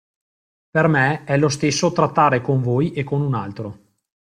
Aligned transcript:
Per 0.71 0.87
me, 0.87 1.25
è 1.25 1.37
lo 1.37 1.47
stesso 1.47 1.91
trattare 1.91 2.41
con 2.41 2.63
voi 2.63 2.91
e 2.91 3.03
con 3.03 3.21
un 3.21 3.35
altro. 3.35 3.81